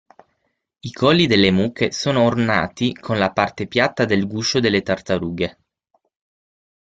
[0.79, 5.57] I colli delle mucche sono ornati con la parte piatta del guscio delle tartarughe.